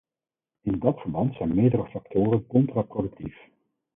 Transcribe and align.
In 0.63 0.79
dat 0.79 0.99
verband 0.99 1.35
zijn 1.35 1.55
meerdere 1.55 1.85
factoren 1.85 2.47
contraproductief. 2.47 3.37